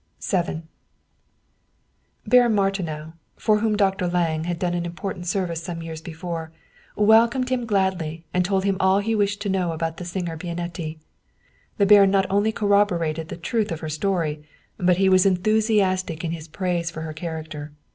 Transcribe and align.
VII 0.27 0.63
BARON 2.25 2.55
MARTINOW, 2.55 3.13
for 3.35 3.59
whom 3.59 3.77
Dr. 3.77 4.07
Lange 4.07 4.45
had 4.47 4.57
done 4.57 4.73
an 4.73 4.83
important 4.83 5.27
service 5.27 5.61
some 5.61 5.83
years 5.83 6.01
before, 6.01 6.51
welcomed 6.95 7.49
him 7.49 7.67
gladly 7.67 8.25
and 8.33 8.43
told 8.43 8.63
him 8.63 8.77
all 8.79 8.97
he 8.97 9.13
wished 9.13 9.41
to 9.43 9.47
know 9.49 9.73
about 9.73 9.97
the 9.97 10.05
singer 10.05 10.35
Bian 10.35 10.55
etti. 10.59 10.97
The 11.77 11.85
baron 11.85 12.09
not 12.09 12.25
only 12.31 12.51
corroborated 12.51 13.27
the 13.29 13.37
truth 13.37 13.71
of 13.71 13.81
her 13.81 13.89
story, 13.89 14.43
but 14.79 14.97
he 14.97 15.07
was 15.07 15.27
enthusiastic 15.27 16.23
in 16.23 16.31
his 16.31 16.47
praise 16.47 16.89
of 16.89 17.03
her 17.03 17.13
charac 17.13 17.49
ter. 17.49 17.71